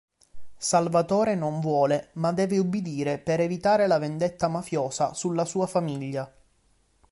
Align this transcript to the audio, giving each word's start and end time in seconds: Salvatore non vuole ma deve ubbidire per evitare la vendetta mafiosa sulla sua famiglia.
Salvatore 0.57 1.35
non 1.35 1.59
vuole 1.59 2.09
ma 2.13 2.31
deve 2.31 2.57
ubbidire 2.57 3.19
per 3.19 3.39
evitare 3.39 3.85
la 3.85 3.99
vendetta 3.99 4.47
mafiosa 4.47 5.13
sulla 5.13 5.45
sua 5.45 5.67
famiglia. 5.67 6.33